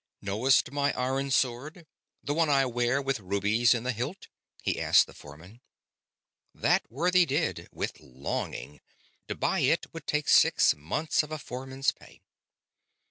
[0.19, 1.85] "Knowst my iron sword,
[2.23, 4.29] the one I wear, with rubies in the hilt?"
[4.63, 5.61] he asked the foreman.
[6.55, 8.81] That worthy did, with longing;
[9.27, 12.19] to buy it would take six months of a foreman's pay.